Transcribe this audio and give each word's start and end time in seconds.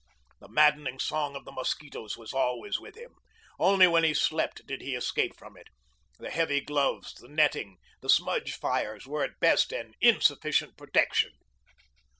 The 0.39 0.47
maddening 0.49 0.97
song 0.97 1.35
of 1.35 1.45
the 1.45 1.51
mosquitoes 1.51 2.17
was 2.17 2.33
always 2.33 2.79
with 2.79 2.95
him. 2.95 3.13
Only 3.59 3.85
when 3.85 4.03
he 4.03 4.15
slept 4.15 4.65
did 4.65 4.81
he 4.81 4.95
escape 4.95 5.37
from 5.37 5.55
it. 5.55 5.67
The 6.17 6.31
heavy 6.31 6.59
gloves, 6.59 7.13
the 7.13 7.29
netting, 7.29 7.77
the 8.01 8.09
smudge 8.09 8.55
fires 8.55 9.05
were 9.05 9.23
at 9.23 9.39
best 9.39 9.71
an 9.71 9.93
insufficient 10.01 10.75
protection. 10.75 11.33